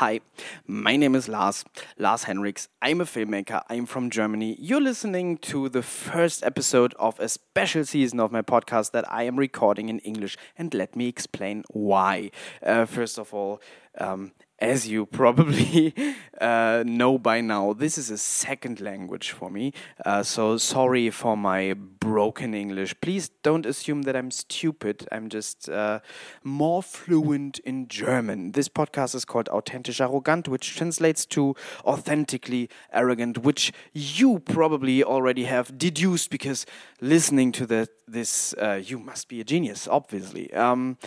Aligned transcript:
Hi, 0.00 0.20
my 0.66 0.96
name 0.96 1.14
is 1.14 1.28
Lars, 1.28 1.62
Lars 1.98 2.24
Henriks. 2.24 2.68
I'm 2.80 3.02
a 3.02 3.04
filmmaker. 3.04 3.60
I'm 3.68 3.84
from 3.84 4.08
Germany. 4.08 4.56
You're 4.58 4.80
listening 4.80 5.36
to 5.52 5.68
the 5.68 5.82
first 5.82 6.42
episode 6.42 6.94
of 6.98 7.20
a 7.20 7.28
special 7.28 7.84
season 7.84 8.18
of 8.18 8.32
my 8.32 8.40
podcast 8.40 8.92
that 8.92 9.04
I 9.12 9.24
am 9.24 9.36
recording 9.38 9.90
in 9.90 9.98
English. 9.98 10.38
And 10.56 10.72
let 10.72 10.96
me 10.96 11.06
explain 11.06 11.64
why. 11.68 12.30
Uh, 12.62 12.86
first 12.86 13.18
of 13.18 13.34
all, 13.34 13.60
um, 13.98 14.32
as 14.60 14.86
you 14.86 15.06
probably 15.06 15.94
uh, 16.40 16.84
know 16.86 17.18
by 17.18 17.40
now, 17.40 17.72
this 17.72 17.96
is 17.96 18.10
a 18.10 18.18
second 18.18 18.80
language 18.80 19.30
for 19.30 19.50
me. 19.50 19.72
Uh, 20.04 20.22
so 20.22 20.58
sorry 20.58 21.10
for 21.10 21.36
my 21.36 21.74
broken 21.74 22.54
English. 22.54 22.94
Please 23.00 23.30
don't 23.42 23.64
assume 23.64 24.02
that 24.02 24.14
I'm 24.14 24.30
stupid. 24.30 25.08
I'm 25.10 25.28
just 25.28 25.68
uh, 25.68 26.00
more 26.44 26.82
fluent 26.82 27.58
in 27.60 27.88
German. 27.88 28.52
This 28.52 28.68
podcast 28.68 29.14
is 29.14 29.24
called 29.24 29.46
Authentisch 29.46 30.00
Arrogant, 30.00 30.48
which 30.48 30.76
translates 30.76 31.24
to 31.26 31.54
authentically 31.84 32.68
arrogant, 32.92 33.38
which 33.38 33.72
you 33.92 34.40
probably 34.40 35.02
already 35.02 35.44
have 35.44 35.78
deduced 35.78 36.30
because 36.30 36.66
listening 37.00 37.52
to 37.52 37.66
the, 37.66 37.88
this, 38.06 38.54
uh, 38.54 38.80
you 38.84 38.98
must 38.98 39.28
be 39.28 39.40
a 39.40 39.44
genius, 39.44 39.88
obviously. 39.88 40.52
Um, 40.52 40.98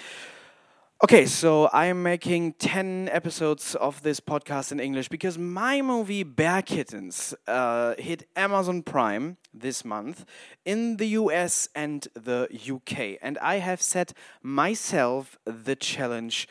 Okay, 1.03 1.25
so 1.25 1.69
I'm 1.73 2.01
making 2.01 2.53
10 2.53 3.09
episodes 3.11 3.75
of 3.75 4.01
this 4.03 4.21
podcast 4.21 4.71
in 4.71 4.79
English 4.79 5.09
because 5.09 5.37
my 5.37 5.81
movie 5.81 6.23
Bear 6.23 6.61
Kittens 6.61 7.35
uh, 7.45 7.95
hit 7.99 8.25
Amazon 8.37 8.83
Prime 8.83 9.35
this 9.53 9.83
month 9.83 10.23
in 10.63 10.95
the 10.95 11.07
US 11.07 11.67
and 11.75 12.07
the 12.13 12.47
UK. 12.49 13.17
And 13.21 13.37
I 13.39 13.55
have 13.55 13.81
set 13.81 14.13
myself 14.41 15.37
the 15.43 15.75
challenge 15.75 16.47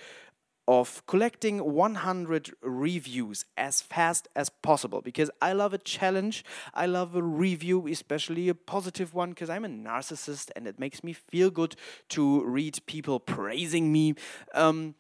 of 0.69 1.05
collecting 1.07 1.59
100 1.59 2.53
reviews 2.63 3.45
as 3.57 3.83
fast 3.83 4.29
as 4.37 4.49
possible 4.49 5.01
because 5.01 5.31
I 5.41 5.53
love 5.53 5.75
a 5.75 5.79
challenge. 5.79 6.45
I 6.73 6.87
love 6.87 7.17
a 7.17 7.23
review, 7.23 7.89
especially 7.89 8.49
a 8.49 8.55
positive 8.55 9.13
one, 9.13 9.31
because 9.31 9.51
I'm 9.51 9.65
a 9.65 9.69
narcissist 9.69 10.51
and 10.55 10.67
it 10.69 10.79
makes 10.79 11.03
me 11.03 11.13
feel 11.13 11.51
good 11.51 11.75
to 12.11 12.45
read 12.45 12.79
people 12.87 13.19
praising 13.19 13.93
me. 13.93 14.15
Um, 14.55 14.95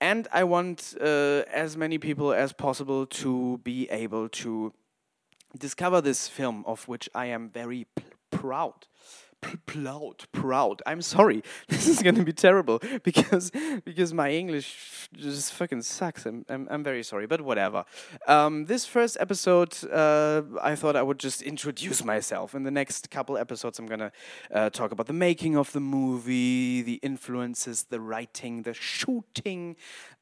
and 0.00 0.26
I 0.32 0.44
want 0.44 0.94
uh, 1.00 1.44
as 1.52 1.76
many 1.76 1.98
people 1.98 2.32
as 2.32 2.52
possible 2.52 3.06
to 3.06 3.60
be 3.62 3.88
able 3.90 4.28
to 4.30 4.72
discover 5.56 6.00
this 6.00 6.26
film, 6.28 6.64
of 6.66 6.86
which 6.88 7.08
I 7.14 7.26
am 7.26 7.48
very 7.48 7.86
proud 8.30 8.86
proud, 9.66 10.24
proud. 10.32 10.82
I'm 10.86 11.02
sorry. 11.02 11.42
This 11.68 11.88
is 11.88 11.98
to 12.02 12.24
be 12.24 12.32
terrible 12.32 12.80
because 13.02 13.50
because 13.84 14.12
my 14.12 14.30
English 14.30 15.08
just 15.12 15.52
fucking 15.52 15.82
sucks. 15.82 16.26
I'm 16.26 16.44
I'm, 16.48 16.66
I'm 16.70 16.82
very 16.82 17.02
sorry, 17.02 17.26
but 17.26 17.40
whatever. 17.40 17.84
Um, 18.26 18.66
this 18.66 18.86
first 18.86 19.16
episode, 19.20 19.72
uh, 19.90 20.42
I 20.62 20.74
thought 20.74 20.96
I 20.96 21.02
would 21.02 21.18
just 21.18 21.42
introduce 21.42 22.04
myself. 22.04 22.54
In 22.54 22.62
the 22.62 22.70
next 22.70 23.10
couple 23.10 23.36
episodes, 23.36 23.78
I'm 23.78 23.86
gonna 23.86 24.12
uh, 24.52 24.70
talk 24.70 24.92
about 24.92 25.06
the 25.06 25.12
making 25.12 25.56
of 25.56 25.72
the 25.72 25.80
movie, 25.80 26.82
the 26.82 27.00
influences, 27.02 27.84
the 27.84 28.00
writing, 28.00 28.62
the 28.62 28.74
shooting. 28.74 29.76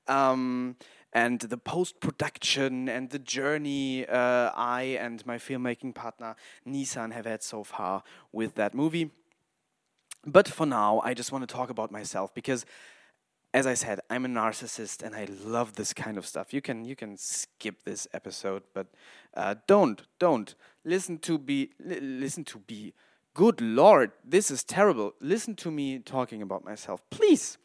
Um, 0.09 0.77
and 1.13 1.41
the 1.41 1.59
post 1.59 2.01
production 2.01 2.89
and 2.89 3.11
the 3.11 3.19
journey 3.19 4.07
uh, 4.07 4.51
I 4.55 4.97
and 5.01 5.25
my 5.27 5.37
filmmaking 5.37 5.95
partner 5.95 6.37
Nisan 6.65 7.11
have 7.11 7.27
had 7.27 7.43
so 7.43 7.65
far 7.65 8.03
with 8.33 8.55
that 8.55 8.75
movie. 8.75 9.11
But 10.25 10.49
for 10.49 10.67
now, 10.67 11.01
I 11.01 11.15
just 11.15 11.33
want 11.33 11.47
to 11.47 11.53
talk 11.53 11.69
about 11.69 11.91
myself 11.91 12.33
because, 12.33 12.65
as 13.53 13.67
I 13.67 13.75
said, 13.75 14.01
I'm 14.09 14.25
a 14.25 14.29
narcissist 14.29 15.03
and 15.03 15.15
I 15.15 15.27
love 15.45 15.75
this 15.75 15.93
kind 15.93 16.17
of 16.17 16.27
stuff. 16.27 16.55
You 16.55 16.63
can 16.63 16.85
you 16.85 16.95
can 16.97 17.17
skip 17.17 17.83
this 17.85 18.07
episode, 18.15 18.63
but 18.73 18.87
uh, 19.35 19.57
don't 19.67 20.03
don't 20.19 20.55
listen 20.85 21.19
to 21.19 21.39
be 21.39 21.71
li 21.81 21.99
listen 22.01 22.45
to 22.45 22.59
be 22.59 22.95
Good 23.34 23.62
Lord, 23.62 24.10
this 24.22 24.50
is 24.50 24.62
terrible. 24.62 25.15
Listen 25.19 25.56
to 25.56 25.70
me 25.70 26.00
talking 26.00 26.43
about 26.43 26.66
myself, 26.66 27.00
please. 27.09 27.56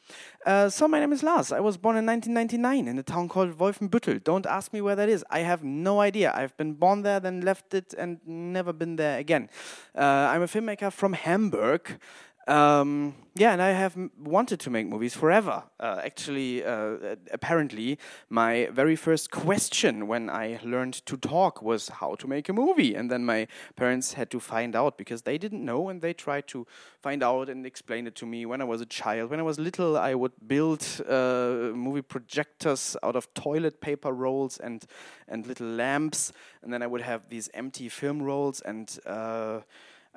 Uh, 0.45 0.69
so, 0.69 0.87
my 0.87 0.97
name 0.97 1.11
is 1.11 1.23
Lars. 1.23 1.51
I 1.51 1.59
was 1.59 1.75
born 1.75 1.97
in 1.97 2.05
1999 2.05 2.87
in 2.87 2.97
a 2.97 3.03
town 3.03 3.27
called 3.27 3.57
Wolfenbüttel. 3.57 4.23
Don't 4.23 4.45
ask 4.45 4.71
me 4.71 4.79
where 4.79 4.95
that 4.95 5.09
is. 5.09 5.25
I 5.29 5.39
have 5.39 5.65
no 5.65 5.99
idea. 5.99 6.31
I've 6.33 6.55
been 6.55 6.75
born 6.75 7.01
there, 7.01 7.19
then 7.19 7.41
left 7.41 7.73
it, 7.73 7.93
and 7.97 8.21
never 8.25 8.71
been 8.71 8.95
there 8.95 9.19
again. 9.19 9.49
Uh, 9.93 10.29
I'm 10.31 10.41
a 10.41 10.47
filmmaker 10.47 10.89
from 10.89 11.11
Hamburg. 11.11 11.99
Um, 12.47 13.15
yeah, 13.35 13.51
and 13.51 13.61
I 13.61 13.71
have 13.71 13.95
wanted 14.17 14.59
to 14.61 14.69
make 14.69 14.87
movies 14.87 15.13
forever. 15.13 15.63
Uh, 15.79 16.01
actually, 16.03 16.63
uh, 16.63 17.15
apparently, 17.31 17.99
my 18.29 18.69
very 18.71 18.95
first 18.95 19.31
question 19.31 20.07
when 20.07 20.29
I 20.29 20.59
learned 20.63 21.05
to 21.05 21.17
talk 21.17 21.61
was 21.61 21.89
how 21.89 22.15
to 22.15 22.27
make 22.27 22.47
a 22.47 22.53
movie. 22.53 22.95
And 22.95 23.11
then 23.11 23.25
my 23.25 23.47
parents 23.75 24.13
had 24.13 24.31
to 24.31 24.39
find 24.39 24.75
out 24.75 24.97
because 24.97 25.23
they 25.23 25.37
didn't 25.37 25.63
know 25.63 25.89
and 25.89 26.01
they 26.01 26.13
tried 26.13 26.47
to 26.47 26.65
find 27.01 27.21
out 27.21 27.49
and 27.49 27.65
explain 27.65 28.07
it 28.07 28.15
to 28.15 28.25
me 28.25 28.45
when 28.45 28.61
I 28.61 28.65
was 28.65 28.79
a 28.79 28.85
child. 28.85 29.29
When 29.29 29.41
I 29.41 29.43
was 29.43 29.59
little, 29.59 29.97
I 29.97 30.15
would 30.15 30.33
build 30.47 30.85
uh, 31.07 31.73
movie 31.75 32.01
projectors 32.01 32.95
out 33.03 33.17
of 33.17 33.31
toilet 33.33 33.81
paper 33.81 34.13
rolls 34.13 34.57
and, 34.57 34.85
and 35.27 35.45
little 35.45 35.67
lamps. 35.67 36.31
And 36.63 36.71
then 36.73 36.81
I 36.81 36.87
would 36.87 37.01
have 37.01 37.29
these 37.29 37.49
empty 37.53 37.89
film 37.89 38.23
rolls 38.23 38.61
and 38.61 38.97
uh, 39.05 39.59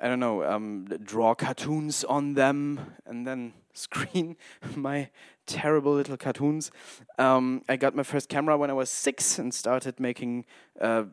I 0.01 0.07
don't 0.07 0.19
know, 0.19 0.43
um, 0.43 0.87
draw 1.03 1.35
cartoons 1.35 2.03
on 2.03 2.33
them 2.33 2.79
and 3.05 3.27
then 3.27 3.53
screen 3.73 4.35
my 4.75 5.09
terrible 5.45 5.93
little 5.93 6.17
cartoons. 6.17 6.71
Um, 7.19 7.61
I 7.69 7.75
got 7.75 7.95
my 7.95 8.03
first 8.03 8.27
camera 8.27 8.57
when 8.57 8.71
I 8.71 8.73
was 8.73 8.89
six 8.89 9.37
and 9.37 9.53
started 9.53 9.99
making 9.99 10.45
uh, 10.81 11.03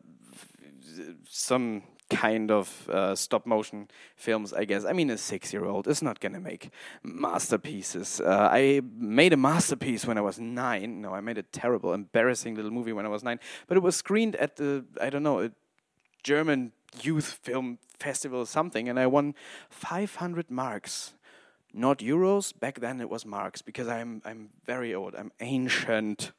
some 1.28 1.82
kind 2.08 2.50
of 2.50 2.88
uh, 2.88 3.14
stop 3.14 3.44
motion 3.44 3.88
films, 4.16 4.54
I 4.54 4.64
guess. 4.64 4.86
I 4.86 4.94
mean, 4.94 5.10
a 5.10 5.18
six 5.18 5.52
year 5.52 5.66
old 5.66 5.86
is 5.86 6.02
not 6.02 6.20
going 6.20 6.32
to 6.32 6.40
make 6.40 6.70
masterpieces. 7.02 8.22
Uh, 8.24 8.48
I 8.50 8.80
made 8.96 9.34
a 9.34 9.36
masterpiece 9.36 10.06
when 10.06 10.16
I 10.16 10.22
was 10.22 10.40
nine. 10.40 11.02
No, 11.02 11.12
I 11.12 11.20
made 11.20 11.36
a 11.36 11.42
terrible, 11.42 11.92
embarrassing 11.92 12.54
little 12.54 12.70
movie 12.70 12.94
when 12.94 13.04
I 13.04 13.10
was 13.10 13.22
nine, 13.22 13.38
but 13.66 13.76
it 13.76 13.82
was 13.82 13.96
screened 13.96 14.36
at 14.36 14.56
the, 14.56 14.86
I 14.98 15.10
don't 15.10 15.22
know, 15.22 15.40
a 15.40 15.50
German 16.22 16.72
youth 17.02 17.38
film 17.42 17.78
festival 17.98 18.40
or 18.40 18.46
something, 18.46 18.88
and 18.88 18.98
I 18.98 19.06
won 19.06 19.34
500 19.70 20.50
marks. 20.50 21.14
Not 21.74 21.98
euros. 21.98 22.58
Back 22.58 22.80
then 22.80 23.00
it 23.00 23.10
was 23.10 23.26
marks 23.26 23.62
because 23.62 23.88
I'm 23.88 24.22
I'm 24.24 24.50
very 24.64 24.94
old. 24.94 25.14
I'm 25.14 25.32
ancient. 25.40 26.32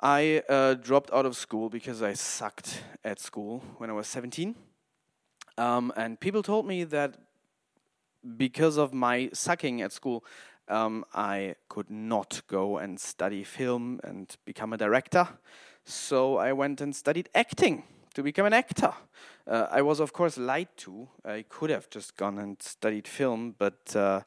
I 0.00 0.42
uh, 0.48 0.74
dropped 0.74 1.12
out 1.12 1.26
of 1.26 1.36
school 1.36 1.68
because 1.68 2.00
I 2.00 2.14
sucked 2.14 2.82
at 3.04 3.20
school 3.20 3.62
when 3.76 3.90
I 3.90 3.92
was 3.92 4.06
17. 4.06 4.54
Um, 5.58 5.92
and 5.94 6.18
people 6.18 6.42
told 6.42 6.66
me 6.66 6.84
that 6.84 7.16
because 8.36 8.78
of 8.78 8.94
my 8.94 9.28
sucking 9.34 9.82
at 9.82 9.92
school, 9.92 10.24
um, 10.68 11.04
I 11.12 11.56
could 11.68 11.90
not 11.90 12.42
go 12.46 12.78
and 12.78 12.98
study 12.98 13.44
film 13.44 14.00
and 14.02 14.34
become 14.46 14.72
a 14.72 14.78
director. 14.78 15.28
So 15.84 16.38
I 16.38 16.52
went 16.52 16.80
and 16.80 16.96
studied 16.96 17.28
acting 17.34 17.82
to 18.14 18.22
become 18.22 18.46
an 18.46 18.52
actor. 18.52 18.92
Uh, 19.46 19.66
I 19.70 19.82
was, 19.82 20.00
of 20.00 20.12
course, 20.12 20.36
lied 20.36 20.68
to. 20.78 21.08
I 21.24 21.44
could 21.48 21.70
have 21.70 21.88
just 21.90 22.16
gone 22.16 22.38
and 22.38 22.60
studied 22.62 23.06
film, 23.08 23.54
but 23.58 23.94
uh, 23.96 24.20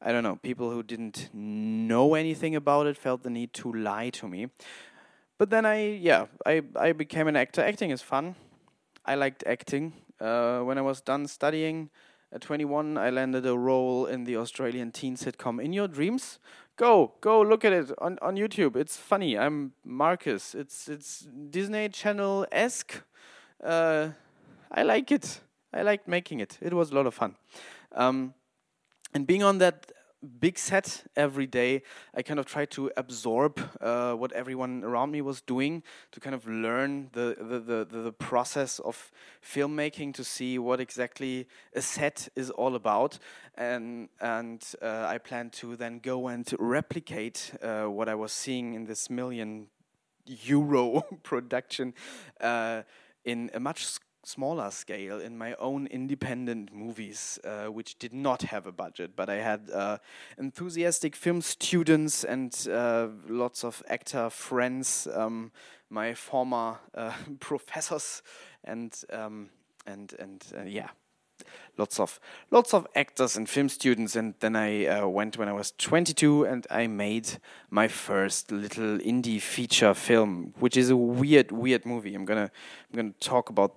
I 0.00 0.12
don't 0.12 0.22
know. 0.22 0.36
People 0.36 0.70
who 0.70 0.82
didn't 0.82 1.30
know 1.32 2.14
anything 2.14 2.56
about 2.56 2.86
it 2.86 2.96
felt 2.96 3.22
the 3.22 3.30
need 3.30 3.52
to 3.54 3.72
lie 3.72 4.10
to 4.10 4.28
me. 4.28 4.48
But 5.38 5.50
then 5.50 5.66
I, 5.66 5.94
yeah, 5.94 6.26
I, 6.46 6.62
I 6.76 6.92
became 6.92 7.28
an 7.28 7.36
actor. 7.36 7.62
Acting 7.62 7.90
is 7.90 8.02
fun. 8.02 8.34
I 9.04 9.14
liked 9.14 9.44
acting. 9.46 9.94
Uh, 10.20 10.60
when 10.60 10.78
I 10.78 10.82
was 10.82 11.00
done 11.00 11.26
studying 11.26 11.90
at 12.32 12.42
21, 12.42 12.96
I 12.96 13.10
landed 13.10 13.44
a 13.46 13.58
role 13.58 14.06
in 14.06 14.24
the 14.24 14.36
Australian 14.36 14.92
teen 14.92 15.16
sitcom 15.16 15.62
In 15.62 15.72
Your 15.72 15.88
Dreams. 15.88 16.38
Go, 16.76 17.12
go 17.20 17.42
look 17.42 17.64
at 17.64 17.72
it 17.72 17.90
on, 17.98 18.18
on 18.22 18.36
YouTube. 18.36 18.76
It's 18.76 18.96
funny. 18.96 19.36
I'm 19.38 19.72
Marcus. 19.84 20.54
It's 20.54 20.88
it's 20.88 21.26
Disney 21.50 21.88
Channel 21.90 22.46
esque 22.50 23.02
uh, 23.62 24.08
I 24.70 24.82
like 24.82 25.12
it. 25.12 25.40
I 25.72 25.82
liked 25.82 26.08
making 26.08 26.40
it. 26.40 26.58
It 26.60 26.72
was 26.72 26.90
a 26.90 26.94
lot 26.94 27.06
of 27.06 27.14
fun. 27.14 27.36
Um, 27.94 28.34
and 29.14 29.26
being 29.26 29.42
on 29.42 29.58
that 29.58 29.92
big 30.40 30.56
set 30.56 31.04
every 31.16 31.46
day, 31.46 31.82
I 32.14 32.22
kind 32.22 32.38
of 32.38 32.46
tried 32.46 32.70
to 32.72 32.90
absorb 32.96 33.60
uh, 33.80 34.12
what 34.12 34.32
everyone 34.32 34.84
around 34.84 35.10
me 35.10 35.20
was 35.20 35.40
doing 35.40 35.82
to 36.12 36.20
kind 36.20 36.34
of 36.34 36.46
learn 36.46 37.08
the, 37.12 37.36
the, 37.38 37.58
the, 37.58 38.02
the, 38.02 38.12
process 38.12 38.78
of 38.78 39.10
filmmaking 39.44 40.14
to 40.14 40.24
see 40.24 40.58
what 40.58 40.80
exactly 40.80 41.48
a 41.74 41.82
set 41.82 42.28
is 42.36 42.50
all 42.50 42.76
about. 42.76 43.18
And, 43.56 44.08
and 44.20 44.64
uh, 44.80 45.06
I 45.08 45.18
plan 45.18 45.50
to 45.50 45.74
then 45.74 45.98
go 45.98 46.28
and 46.28 46.48
replicate 46.58 47.52
uh, 47.60 47.84
what 47.86 48.08
I 48.08 48.14
was 48.14 48.32
seeing 48.32 48.74
in 48.74 48.84
this 48.84 49.10
million 49.10 49.66
euro 50.24 51.00
production 51.24 51.94
uh, 52.40 52.82
in 53.24 53.50
a 53.54 53.60
much 53.60 53.98
smaller 54.24 54.70
scale 54.70 55.20
in 55.20 55.36
my 55.36 55.54
own 55.54 55.86
independent 55.88 56.72
movies, 56.72 57.38
uh, 57.44 57.66
which 57.66 57.98
did 57.98 58.12
not 58.12 58.42
have 58.42 58.66
a 58.66 58.72
budget, 58.72 59.16
but 59.16 59.28
I 59.28 59.36
had 59.36 59.70
uh, 59.70 59.98
enthusiastic 60.38 61.16
film 61.16 61.40
students 61.42 62.24
and 62.24 62.54
uh, 62.70 63.08
lots 63.28 63.64
of 63.64 63.82
actor 63.88 64.30
friends, 64.30 65.08
um, 65.12 65.50
my 65.90 66.14
former 66.14 66.78
uh, 66.94 67.12
professors, 67.40 68.22
and 68.64 68.96
um, 69.12 69.50
and 69.86 70.14
and 70.18 70.44
uh, 70.56 70.62
yeah, 70.62 70.90
lots 71.78 72.00
of 72.00 72.20
lots 72.50 72.74
of 72.74 72.86
actors 72.94 73.36
and 73.36 73.48
film 73.48 73.68
students. 73.68 74.16
And 74.16 74.34
then 74.40 74.56
I 74.56 74.86
uh, 74.86 75.06
went 75.06 75.38
when 75.38 75.48
I 75.48 75.52
was 75.52 75.72
22, 75.78 76.44
and 76.44 76.66
I 76.70 76.86
made 76.86 77.38
my 77.70 77.88
first 77.88 78.50
little 78.52 78.98
indie 78.98 79.40
feature 79.40 79.94
film, 79.94 80.54
which 80.58 80.76
is 80.76 80.90
a 80.90 80.96
weird, 80.96 81.52
weird 81.52 81.86
movie. 81.86 82.14
I'm 82.14 82.24
gonna 82.24 82.50
I'm 82.90 82.96
gonna 82.96 83.14
talk 83.20 83.50
about 83.50 83.74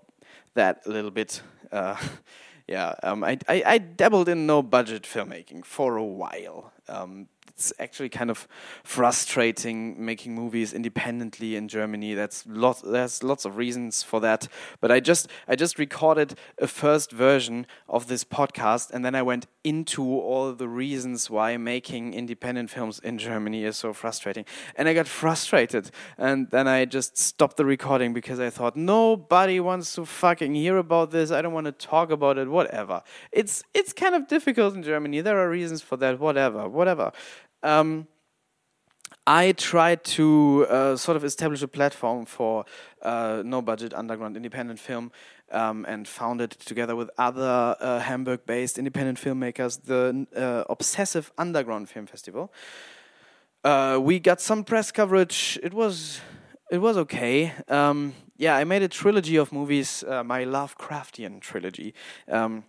that 0.53 0.81
a 0.85 0.89
little 0.89 1.11
bit. 1.11 1.41
Uh, 1.71 1.95
yeah, 2.67 2.95
um, 3.03 3.23
I, 3.23 3.37
I, 3.47 3.63
I 3.65 3.77
dabbled 3.77 4.29
in 4.29 4.45
no 4.45 4.63
budget 4.63 5.03
filmmaking 5.03 5.65
for 5.65 5.97
a 5.97 6.03
while. 6.03 6.71
Um, 6.87 7.27
it's 7.49 7.71
actually 7.79 8.09
kind 8.09 8.29
of 8.29 8.47
frustrating 8.83 10.03
making 10.03 10.35
movies 10.35 10.73
independently 10.73 11.55
in 11.55 11.67
Germany. 11.67 12.13
That's 12.13 12.45
lot, 12.47 12.81
there's 12.83 13.23
lots 13.23 13.45
of 13.45 13.55
reasons 13.55 14.03
for 14.03 14.19
that. 14.21 14.47
But 14.81 14.91
I 14.91 14.99
just 14.99 15.29
I 15.47 15.55
just 15.55 15.79
recorded 15.79 16.35
a 16.59 16.67
first 16.67 17.11
version 17.11 17.65
of 17.87 18.07
this 18.07 18.23
podcast, 18.23 18.91
and 18.91 19.05
then 19.05 19.15
I 19.15 19.21
went 19.21 19.47
into 19.63 20.03
all 20.03 20.53
the 20.53 20.67
reasons 20.67 21.29
why 21.29 21.55
making 21.57 22.13
independent 22.13 22.69
films 22.69 22.99
in 22.99 23.17
Germany 23.17 23.63
is 23.63 23.77
so 23.77 23.93
frustrating. 23.93 24.45
And 24.75 24.89
I 24.89 24.93
got 24.93 25.07
frustrated, 25.07 25.91
and 26.17 26.51
then 26.51 26.67
I 26.67 26.85
just 26.85 27.17
stopped 27.17 27.57
the 27.57 27.65
recording 27.65 28.13
because 28.13 28.39
I 28.39 28.49
thought 28.49 28.75
nobody 28.75 29.59
wants 29.59 29.95
to 29.95 30.05
fucking 30.05 30.55
hear 30.55 30.77
about 30.77 31.11
this. 31.11 31.31
I 31.31 31.41
don't 31.41 31.53
want 31.53 31.65
to 31.65 31.71
talk 31.71 32.11
about 32.11 32.37
it. 32.37 32.49
Whatever. 32.49 33.01
It's 33.31 33.63
it's 33.73 33.93
kind 33.93 34.13
of 34.13 34.27
difficult 34.27 34.75
in 34.75 34.83
Germany. 34.83 35.21
There 35.21 35.39
are 35.39 35.49
reasons 35.49 35.81
for 35.81 35.95
that. 35.97 36.19
Whatever. 36.19 36.67
Whatever 36.67 37.13
um, 37.65 38.07
I 39.27 39.53
tried 39.53 40.03
to 40.03 40.67
uh, 40.69 40.95
sort 40.95 41.17
of 41.17 41.23
establish 41.23 41.63
a 41.63 41.67
platform 41.67 42.25
for 42.25 42.65
uh, 43.01 43.41
no 43.43 43.61
budget 43.61 43.93
underground 43.93 44.37
independent 44.37 44.79
film 44.79 45.11
um, 45.51 45.83
and 45.87 46.07
founded 46.07 46.51
together 46.51 46.95
with 46.95 47.09
other 47.17 47.75
uh, 47.79 47.99
Hamburg 47.99 48.45
based 48.45 48.77
independent 48.77 49.19
filmmakers 49.19 49.81
the 49.83 50.27
uh, 50.35 50.71
Obsessive 50.71 51.31
Underground 51.37 51.89
Film 51.89 52.05
Festival. 52.05 52.53
Uh, 53.63 53.97
we 53.99 54.19
got 54.19 54.39
some 54.39 54.63
press 54.63 54.91
coverage. 54.91 55.59
It 55.63 55.73
was 55.73 56.21
it 56.71 56.77
was 56.77 56.97
okay. 56.97 57.51
Um, 57.67 58.13
yeah, 58.37 58.55
I 58.55 58.63
made 58.63 58.83
a 58.83 58.87
trilogy 58.87 59.37
of 59.37 59.51
movies, 59.51 60.03
uh, 60.03 60.23
my 60.23 60.45
Lovecraftian 60.45 61.39
trilogy. 61.39 61.93
Um, 62.27 62.63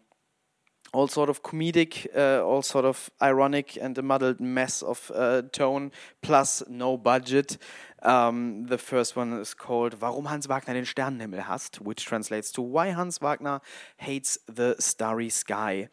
all 0.93 1.09
sort 1.09 1.29
of 1.29 1.43
comedic, 1.43 2.07
uh, 2.17 2.45
all 2.45 2.63
sort 2.63 2.85
of 2.85 3.11
ironic 3.21 3.77
and 3.81 3.97
a 3.99 4.03
muddled 4.03 4.41
mess 4.41 4.83
of 4.83 5.11
uh, 5.15 5.43
tone, 5.53 5.93
plus 6.23 6.63
no 6.69 6.97
budget. 6.97 7.59
Um, 8.03 8.67
the 8.67 8.79
first 8.79 9.17
one 9.17 9.33
is 9.35 9.55
called 9.55 10.01
Warum 10.01 10.27
Hans 10.27 10.47
Wagner 10.47 10.75
den 10.75 10.85
Sternenhimmel 10.85 11.43
hasst, 11.43 11.81
which 11.81 12.05
translates 12.05 12.53
to 12.53 12.63
Why 12.63 12.91
Hans 12.91 13.19
Wagner 13.19 13.61
Hates 13.97 14.39
the 14.47 14.77
Starry 14.79 15.29
Sky. 15.29 15.89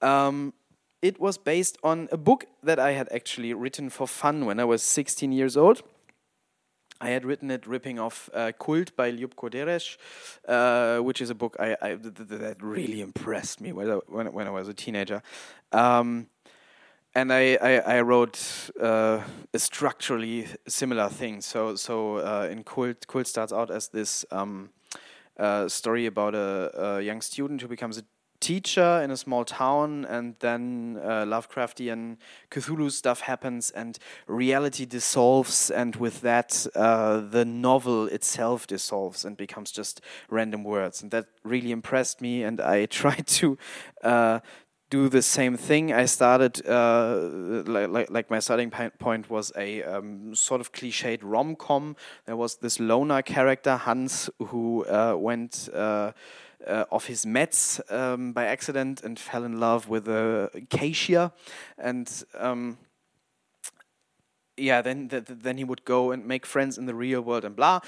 Um, 0.00 0.54
it 1.02 1.20
was 1.20 1.36
based 1.36 1.78
on 1.82 2.08
a 2.12 2.16
book 2.16 2.46
that 2.62 2.78
I 2.78 2.92
had 2.92 3.08
actually 3.12 3.52
written 3.54 3.90
for 3.90 4.06
fun 4.06 4.46
when 4.46 4.60
I 4.60 4.64
was 4.64 4.82
16 4.82 5.32
years 5.32 5.56
old. 5.56 5.82
I 7.02 7.10
had 7.10 7.24
written 7.24 7.50
it 7.50 7.66
ripping 7.66 7.98
off 7.98 8.30
uh, 8.32 8.52
Kult 8.52 8.94
by 8.94 9.10
Ljubko 9.10 9.50
Dereš, 9.50 9.96
uh, 10.46 11.02
which 11.02 11.20
is 11.20 11.30
a 11.30 11.34
book 11.34 11.56
I, 11.58 11.76
I 11.82 11.88
th- 11.96 12.14
th- 12.14 12.28
that 12.28 12.62
really 12.62 13.00
impressed 13.00 13.60
me 13.60 13.72
when 13.72 13.90
I, 13.90 13.94
when, 14.06 14.32
when 14.32 14.46
I 14.46 14.50
was 14.50 14.68
a 14.68 14.74
teenager. 14.74 15.20
Um, 15.72 16.28
and 17.14 17.32
I, 17.32 17.58
I, 17.60 17.72
I 17.96 18.00
wrote 18.02 18.70
uh, 18.80 19.20
a 19.52 19.58
structurally 19.58 20.46
similar 20.68 21.08
thing. 21.08 21.40
So, 21.40 21.74
so 21.74 22.18
uh, 22.18 22.48
in 22.48 22.62
Kult, 22.62 23.06
Kult 23.08 23.26
starts 23.26 23.52
out 23.52 23.72
as 23.72 23.88
this 23.88 24.24
um, 24.30 24.70
uh, 25.36 25.68
story 25.68 26.06
about 26.06 26.36
a, 26.36 26.70
a, 26.74 27.00
young 27.02 27.20
student 27.20 27.60
who 27.60 27.68
becomes 27.68 27.98
a 27.98 28.04
teacher 28.42 29.00
in 29.02 29.10
a 29.10 29.16
small 29.16 29.44
town, 29.44 30.04
and 30.04 30.34
then 30.40 30.98
uh, 31.02 31.24
Lovecraftian 31.24 32.18
Cthulhu 32.50 32.90
stuff 32.90 33.20
happens, 33.20 33.70
and 33.70 33.98
reality 34.26 34.84
dissolves, 34.84 35.70
and 35.70 35.96
with 35.96 36.20
that, 36.20 36.66
uh, 36.74 37.20
the 37.20 37.44
novel 37.44 38.06
itself 38.08 38.66
dissolves 38.66 39.24
and 39.24 39.36
becomes 39.36 39.70
just 39.70 40.02
random 40.28 40.64
words, 40.64 41.00
and 41.02 41.10
that 41.12 41.26
really 41.44 41.70
impressed 41.70 42.20
me, 42.20 42.42
and 42.42 42.60
I 42.60 42.86
tried 43.02 43.26
to. 43.38 43.56
Uh, 44.02 44.40
do 44.90 45.08
the 45.08 45.22
same 45.22 45.56
thing. 45.56 45.90
I 45.90 46.04
started 46.04 46.68
uh, 46.68 47.16
like, 47.64 47.88
like, 47.88 48.10
like 48.10 48.30
my 48.30 48.40
starting 48.40 48.70
point 48.98 49.30
was 49.30 49.50
a 49.56 49.82
um, 49.84 50.34
sort 50.34 50.60
of 50.60 50.70
cliched 50.70 51.20
rom 51.22 51.56
com. 51.56 51.96
There 52.26 52.36
was 52.36 52.56
this 52.56 52.78
loner 52.78 53.22
character 53.22 53.76
Hans 53.76 54.28
who 54.38 54.84
uh, 54.84 55.14
went 55.16 55.70
uh, 55.72 56.12
uh, 56.66 56.84
of 56.90 57.06
his 57.06 57.26
Mets 57.26 57.80
um, 57.90 58.32
by 58.32 58.46
accident 58.46 59.02
and 59.02 59.18
fell 59.18 59.44
in 59.44 59.60
love 59.60 59.88
with 59.88 60.08
a 60.08 60.50
Acacia, 60.54 61.32
and 61.78 62.24
um, 62.38 62.78
yeah, 64.56 64.82
then 64.82 65.08
th 65.08 65.24
then 65.28 65.58
he 65.58 65.64
would 65.64 65.84
go 65.84 66.12
and 66.12 66.26
make 66.26 66.46
friends 66.46 66.78
in 66.78 66.86
the 66.86 66.94
real 66.94 67.20
world 67.20 67.44
and 67.44 67.56
blah 67.56 67.80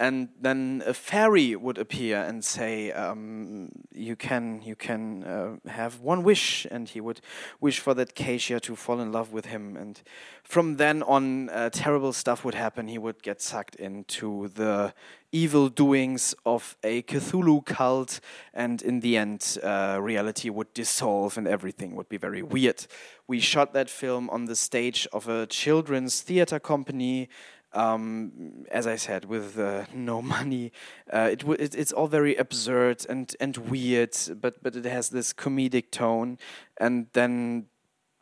and 0.00 0.30
then 0.40 0.82
a 0.86 0.94
fairy 0.94 1.54
would 1.54 1.76
appear 1.76 2.22
and 2.22 2.42
say, 2.42 2.90
um, 2.92 3.68
"You 3.92 4.16
can, 4.16 4.62
you 4.62 4.74
can 4.74 5.24
uh, 5.24 5.56
have 5.68 6.00
one 6.00 6.22
wish," 6.22 6.66
and 6.70 6.88
he 6.88 7.02
would 7.02 7.20
wish 7.60 7.80
for 7.80 7.92
that 7.94 8.10
Acacia 8.10 8.60
to 8.60 8.74
fall 8.76 9.00
in 9.00 9.12
love 9.12 9.30
with 9.32 9.46
him. 9.46 9.76
And 9.76 10.00
from 10.42 10.76
then 10.76 11.02
on, 11.02 11.50
uh, 11.50 11.68
terrible 11.70 12.14
stuff 12.14 12.46
would 12.46 12.54
happen. 12.54 12.88
He 12.88 12.96
would 12.96 13.22
get 13.22 13.42
sucked 13.42 13.76
into 13.76 14.48
the 14.48 14.94
evil 15.32 15.68
doings 15.68 16.34
of 16.44 16.76
a 16.82 17.02
Cthulhu 17.02 17.64
cult, 17.64 18.20
and 18.52 18.82
in 18.82 19.00
the 19.00 19.16
end, 19.16 19.58
uh, 19.62 19.98
reality 20.00 20.50
would 20.50 20.72
dissolve 20.74 21.38
and 21.38 21.46
everything 21.46 21.94
would 21.96 22.08
be 22.08 22.16
very 22.16 22.42
weird. 22.42 22.86
We 23.26 23.40
shot 23.40 23.72
that 23.74 23.90
film 23.90 24.28
on 24.30 24.46
the 24.46 24.56
stage 24.56 25.06
of 25.12 25.28
a 25.28 25.46
children's 25.46 26.20
theater 26.20 26.58
company 26.58 27.28
um, 27.72 28.64
as 28.70 28.86
I 28.86 28.96
said, 28.96 29.26
with 29.26 29.58
uh, 29.58 29.84
no 29.94 30.20
money, 30.36 30.72
uh, 31.12 31.28
it, 31.32 31.44
it, 31.44 31.74
it's 31.74 31.92
all 31.92 32.08
very 32.08 32.36
absurd 32.36 33.06
and 33.08 33.34
and 33.40 33.56
weird, 33.56 34.16
but 34.40 34.62
but 34.62 34.76
it 34.76 34.84
has 34.84 35.10
this 35.10 35.32
comedic 35.32 35.90
tone, 35.90 36.38
and 36.78 37.06
then 37.12 37.66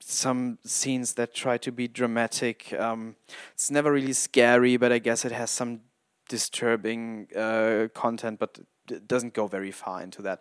some 0.00 0.58
scenes 0.64 1.14
that 1.14 1.34
try 1.34 1.58
to 1.58 1.72
be 1.72 1.88
dramatic. 1.88 2.72
Um, 2.78 3.16
it's 3.52 3.70
never 3.70 3.92
really 3.92 4.12
scary, 4.12 4.76
but 4.76 4.92
I 4.92 4.98
guess 4.98 5.24
it 5.24 5.32
has 5.32 5.50
some 5.50 5.80
disturbing 6.28 7.28
uh, 7.36 7.88
content, 7.94 8.38
but 8.38 8.58
it 8.90 9.08
doesn't 9.08 9.34
go 9.34 9.46
very 9.46 9.70
far 9.70 10.02
into 10.02 10.22
that. 10.22 10.40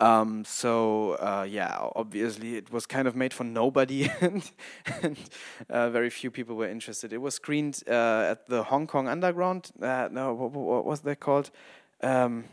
Um, 0.00 0.44
so 0.46 1.12
uh, 1.12 1.46
yeah, 1.48 1.76
obviously 1.94 2.56
it 2.56 2.72
was 2.72 2.86
kind 2.86 3.06
of 3.06 3.14
made 3.14 3.34
for 3.34 3.44
nobody, 3.44 4.10
and, 4.20 4.50
and 5.02 5.18
uh, 5.68 5.90
very 5.90 6.08
few 6.08 6.30
people 6.30 6.56
were 6.56 6.68
interested. 6.68 7.12
It 7.12 7.20
was 7.20 7.34
screened 7.34 7.82
uh, 7.86 8.30
at 8.30 8.46
the 8.46 8.62
Hong 8.64 8.86
Kong 8.86 9.08
Underground. 9.08 9.70
Uh, 9.80 10.08
no, 10.10 10.32
what, 10.32 10.52
what, 10.52 10.84
was 10.86 11.00
that 11.00 11.20
called? 11.20 11.50
Um, 12.02 12.44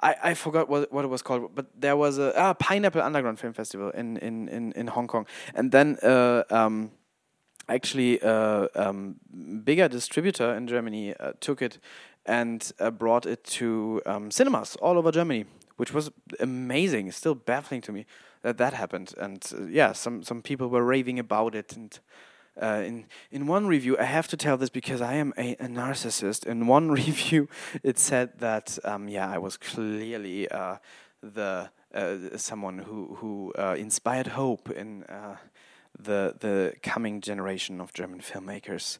I, 0.00 0.14
I 0.22 0.34
forgot 0.34 0.68
what, 0.68 0.92
what 0.92 1.04
it 1.04 1.08
was 1.08 1.22
called, 1.22 1.54
but 1.56 1.66
there 1.76 1.96
was 1.96 2.18
a 2.18 2.38
ah, 2.38 2.54
Pineapple 2.54 3.02
Underground 3.02 3.40
Film 3.40 3.52
Festival 3.52 3.90
in 3.90 4.16
in 4.18 4.48
in, 4.48 4.72
in 4.72 4.86
Hong 4.86 5.08
Kong, 5.08 5.26
and 5.54 5.72
then. 5.72 5.98
Uh, 6.02 6.44
um, 6.50 6.92
actually, 7.68 8.20
uh, 8.22 8.68
um, 8.74 9.16
bigger 9.64 9.88
distributor 9.88 10.54
in 10.54 10.66
Germany 10.66 11.14
took 11.40 11.62
it 11.62 11.78
and 12.26 12.72
brought 12.98 13.26
it 13.26 13.44
to 13.44 14.00
um, 14.06 14.30
cinemas 14.30 14.76
all 14.76 14.98
over 14.98 15.12
Germany 15.12 15.44
which 15.76 15.92
was 15.92 16.10
amazing. 16.40 17.10
still 17.12 17.34
baffling 17.34 17.80
to 17.82 17.92
me 17.92 18.06
that 18.42 18.58
that 18.58 18.74
happened. 18.74 19.14
And 19.18 19.44
uh, 19.52 19.64
yeah, 19.64 19.92
some 19.92 20.22
some 20.22 20.42
people 20.42 20.68
were 20.68 20.84
raving 20.84 21.18
about 21.18 21.54
it. 21.54 21.76
And 21.76 21.98
uh, 22.60 22.82
in 22.86 23.06
in 23.30 23.46
one 23.46 23.66
review, 23.66 23.96
I 23.98 24.04
have 24.04 24.28
to 24.28 24.36
tell 24.36 24.56
this 24.56 24.70
because 24.70 25.00
I 25.00 25.14
am 25.14 25.32
a, 25.36 25.52
a 25.54 25.66
narcissist. 25.66 26.46
In 26.46 26.66
one 26.66 26.90
review, 27.02 27.48
it 27.82 27.98
said 27.98 28.38
that 28.38 28.78
um, 28.84 29.08
yeah, 29.08 29.30
I 29.30 29.38
was 29.38 29.56
clearly 29.56 30.48
uh, 30.48 30.76
the 31.22 31.70
uh, 31.94 32.16
someone 32.36 32.78
who 32.78 33.16
who 33.16 33.52
uh, 33.58 33.74
inspired 33.78 34.28
hope 34.28 34.70
in 34.70 35.04
uh, 35.04 35.36
the 35.98 36.34
the 36.38 36.74
coming 36.82 37.20
generation 37.20 37.80
of 37.80 37.92
German 37.92 38.20
filmmakers. 38.20 38.98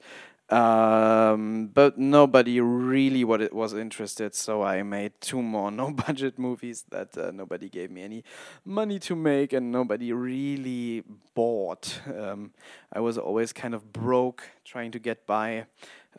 Um, 0.50 1.68
but 1.72 1.96
nobody 1.96 2.60
really 2.60 3.24
what 3.24 3.40
it 3.40 3.54
was 3.54 3.72
interested, 3.72 4.34
so 4.34 4.62
I 4.62 4.82
made 4.82 5.12
two 5.20 5.40
more 5.40 5.70
no 5.82 5.90
budget 5.90 6.38
movies 6.38 6.84
that 6.90 7.16
uh, 7.16 7.30
nobody 7.30 7.68
gave 7.68 7.90
me 7.90 8.02
any 8.02 8.24
money 8.64 8.98
to 9.00 9.16
make, 9.16 9.52
and 9.52 9.72
nobody 9.72 10.12
really 10.12 11.02
bought. 11.34 12.00
Um, 12.06 12.52
I 12.92 13.00
was 13.00 13.16
always 13.16 13.52
kind 13.52 13.74
of 13.74 13.92
broke, 13.92 14.50
trying 14.64 14.90
to 14.92 14.98
get 14.98 15.26
by. 15.26 15.64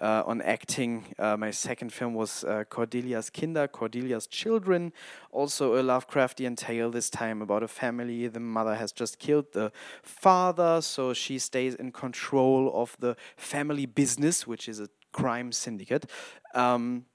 Uh, 0.02 0.24
on 0.26 0.42
acting. 0.42 1.04
Uh, 1.18 1.38
my 1.38 1.52
second 1.52 1.92
film 1.94 2.14
was 2.14 2.44
uh, 2.44 2.64
Cordelia's 2.70 3.30
Kinder, 3.30 3.68
Cordelia's 3.68 4.28
Children, 4.28 4.94
also 5.32 5.76
a 5.76 5.84
Lovecraftian 5.84 6.58
tale, 6.58 6.92
this 6.92 7.10
time 7.10 7.42
about 7.42 7.64
a 7.64 7.68
family. 7.68 8.28
The 8.28 8.40
mother 8.40 8.76
has 8.76 8.92
just 8.92 9.20
killed 9.20 9.54
the 9.54 9.72
father, 10.04 10.82
so 10.82 11.14
she 11.14 11.40
stays 11.40 11.76
in 11.76 11.92
control 11.92 12.72
of 12.74 12.96
the 13.00 13.16
family 13.38 13.86
business, 13.86 14.46
which 14.46 14.68
is 14.68 14.80
a 14.80 14.90
crime 15.12 15.52
syndicate. 15.52 16.10
Um, 16.54 17.06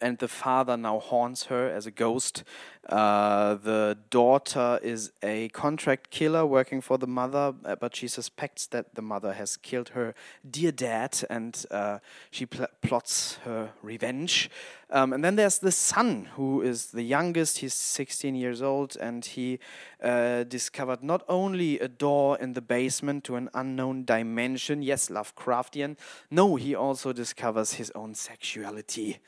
and 0.00 0.18
the 0.18 0.28
father 0.28 0.76
now 0.76 0.98
haunts 0.98 1.44
her 1.44 1.68
as 1.68 1.86
a 1.86 1.90
ghost. 1.90 2.44
Uh, 2.88 3.54
the 3.54 3.98
daughter 4.08 4.78
is 4.82 5.12
a 5.22 5.48
contract 5.50 6.10
killer 6.10 6.46
working 6.46 6.80
for 6.80 6.96
the 6.96 7.06
mother, 7.06 7.54
uh, 7.64 7.76
but 7.76 7.94
she 7.94 8.08
suspects 8.08 8.66
that 8.66 8.94
the 8.94 9.02
mother 9.02 9.34
has 9.34 9.58
killed 9.58 9.90
her 9.90 10.14
dear 10.50 10.72
dad, 10.72 11.22
and 11.28 11.66
uh, 11.70 11.98
she 12.30 12.46
pl 12.46 12.66
plots 12.80 13.36
her 13.44 13.72
revenge. 13.82 14.50
Um, 14.90 15.12
and 15.12 15.22
then 15.22 15.36
there's 15.36 15.58
the 15.58 15.72
son, 15.72 16.30
who 16.36 16.62
is 16.62 16.86
the 16.92 17.02
youngest. 17.02 17.58
He's 17.58 17.74
16 17.74 18.34
years 18.34 18.62
old, 18.62 18.96
and 18.96 19.22
he 19.22 19.58
uh, 20.02 20.44
discovered 20.44 21.02
not 21.02 21.24
only 21.28 21.78
a 21.80 21.88
door 21.88 22.38
in 22.38 22.54
the 22.54 22.62
basement 22.62 23.24
to 23.24 23.36
an 23.36 23.50
unknown 23.52 24.06
dimension, 24.06 24.80
yes, 24.80 25.10
Lovecraftian. 25.10 25.98
No, 26.30 26.56
he 26.56 26.74
also 26.74 27.12
discovers 27.12 27.74
his 27.74 27.90
own 27.94 28.14
sexuality 28.14 29.18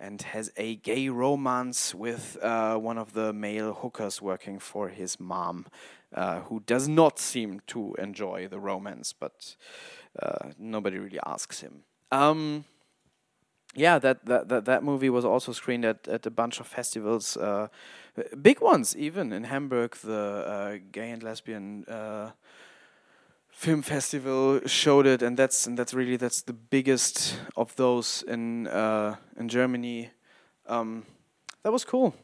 and 0.00 0.22
has 0.22 0.50
a 0.56 0.76
gay 0.76 1.08
romance 1.08 1.94
with 1.94 2.38
uh, 2.42 2.76
one 2.76 2.98
of 2.98 3.12
the 3.12 3.32
male 3.32 3.74
hookers 3.74 4.22
working 4.22 4.58
for 4.58 4.88
his 4.88 5.20
mom, 5.20 5.66
uh, 6.14 6.40
who 6.40 6.60
does 6.60 6.88
not 6.88 7.18
seem 7.18 7.60
to 7.66 7.94
enjoy 7.98 8.48
the 8.48 8.58
romance, 8.58 9.12
but 9.12 9.56
uh, 10.20 10.50
nobody 10.58 10.98
really 10.98 11.20
asks 11.26 11.60
him. 11.60 11.84
Um, 12.10 12.64
yeah, 13.74 14.00
that, 14.00 14.24
that 14.24 14.48
that 14.48 14.64
that 14.64 14.82
movie 14.82 15.10
was 15.10 15.24
also 15.24 15.52
screened 15.52 15.84
at, 15.84 16.08
at 16.08 16.26
a 16.26 16.30
bunch 16.30 16.58
of 16.58 16.66
festivals, 16.66 17.36
uh, 17.36 17.68
big 18.42 18.60
ones 18.60 18.96
even 18.96 19.32
in 19.32 19.44
Hamburg. 19.44 19.94
The 19.96 20.12
uh, 20.12 20.78
gay 20.90 21.10
and 21.10 21.22
lesbian 21.22 21.84
uh, 21.84 22.30
film 23.60 23.82
festival 23.82 24.58
showed 24.64 25.06
it, 25.06 25.20
and 25.22 25.36
that's 25.36 25.66
and 25.66 25.78
that's 25.78 25.92
really 25.92 26.16
that's 26.16 26.40
the 26.40 26.52
biggest 26.54 27.36
of 27.56 27.76
those 27.76 28.24
in 28.26 28.66
uh, 28.66 29.16
in 29.36 29.50
Germany. 29.50 30.08
Um, 30.66 31.04
that 31.62 31.70
was 31.70 31.84
cool. 31.84 32.14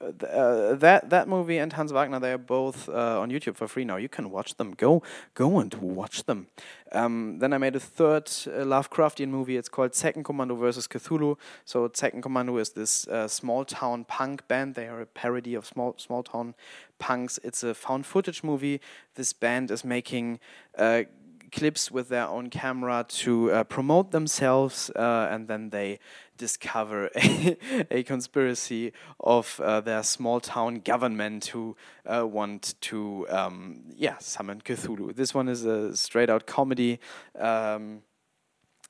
Uh, 0.00 0.74
that 0.74 1.10
that 1.10 1.28
movie 1.28 1.58
and 1.58 1.72
Hans 1.72 1.92
Wagner 1.92 2.18
they 2.18 2.32
are 2.32 2.38
both 2.38 2.88
uh, 2.88 3.20
on 3.20 3.30
YouTube 3.30 3.56
for 3.56 3.68
free 3.68 3.84
now. 3.84 3.96
You 3.96 4.08
can 4.08 4.30
watch 4.30 4.56
them. 4.56 4.74
Go 4.76 5.02
go 5.34 5.58
and 5.58 5.72
watch 5.74 6.24
them. 6.24 6.48
Um, 6.92 7.38
then 7.38 7.52
I 7.52 7.58
made 7.58 7.76
a 7.76 7.80
third 7.80 8.24
uh, 8.24 8.64
Lovecraftian 8.64 9.28
movie. 9.28 9.56
It's 9.56 9.68
called 9.68 9.94
Second 9.94 10.24
Commando 10.24 10.56
versus 10.56 10.88
Cthulhu. 10.88 11.36
So 11.64 11.90
Second 11.94 12.22
Commando 12.22 12.56
is 12.56 12.70
this 12.70 13.06
uh, 13.08 13.28
small 13.28 13.64
town 13.64 14.04
punk 14.04 14.48
band. 14.48 14.74
They 14.74 14.88
are 14.88 15.00
a 15.00 15.06
parody 15.06 15.54
of 15.54 15.66
small 15.66 15.94
small 15.98 16.22
town 16.22 16.54
punks. 16.98 17.38
It's 17.44 17.62
a 17.62 17.74
found 17.74 18.06
footage 18.06 18.42
movie. 18.42 18.80
This 19.14 19.32
band 19.32 19.70
is 19.70 19.84
making 19.84 20.40
uh, 20.76 21.02
clips 21.50 21.90
with 21.90 22.08
their 22.08 22.26
own 22.26 22.50
camera 22.50 23.04
to 23.08 23.52
uh, 23.52 23.64
promote 23.64 24.10
themselves, 24.10 24.90
uh, 24.96 25.28
and 25.30 25.48
then 25.48 25.70
they 25.70 25.98
discover 26.36 27.10
a, 27.16 27.56
a 27.90 28.02
conspiracy 28.02 28.92
of 29.20 29.60
uh, 29.60 29.80
their 29.80 30.02
small 30.02 30.40
town 30.40 30.76
government 30.76 31.46
who 31.46 31.76
uh, 32.06 32.26
want 32.26 32.74
to, 32.80 33.26
um, 33.28 33.82
yeah, 33.94 34.16
summon 34.18 34.60
Cthulhu. 34.60 35.14
This 35.14 35.34
one 35.34 35.48
is 35.48 35.64
a 35.64 35.96
straight 35.96 36.30
out 36.30 36.46
comedy. 36.46 36.98
Um, 37.38 38.02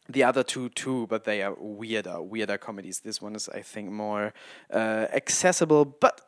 the 0.08 0.24
other 0.24 0.42
two 0.42 0.68
too, 0.70 1.06
but 1.08 1.24
they 1.24 1.42
are 1.42 1.54
weirder, 1.58 2.20
weirder 2.20 2.58
comedies. 2.58 3.00
This 3.00 3.22
one 3.22 3.36
is, 3.36 3.48
I 3.48 3.62
think, 3.62 3.90
more 3.90 4.32
uh, 4.72 5.06
accessible, 5.12 5.84
but 5.84 6.20